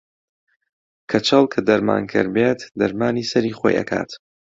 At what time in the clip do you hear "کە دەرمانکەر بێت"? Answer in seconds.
1.53-2.59